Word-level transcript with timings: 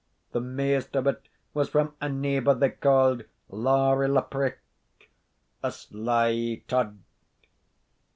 The 0.31 0.41
maist 0.41 0.95
of 0.95 1.05
it 1.05 1.27
was 1.53 1.69
from 1.69 1.93
a 2.01 2.09
neighbour 2.09 2.55
they 2.55 2.71
caa'd 2.71 3.27
Laurie 3.49 4.07
Lapraik 4.09 4.57
a 5.61 5.71
sly 5.71 6.63
tod. 6.67 6.97